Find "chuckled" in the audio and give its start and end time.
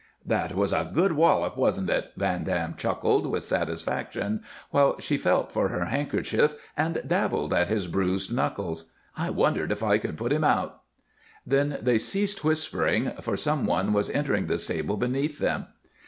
2.75-3.27